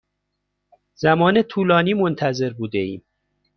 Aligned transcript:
زمان 0.95 1.41
طولانی 1.43 1.93
منتظر 1.93 2.53
بوده 2.53 2.77
ایم. 2.79 3.03